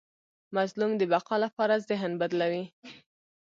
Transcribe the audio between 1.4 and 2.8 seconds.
لپاره ذهن بدلوي.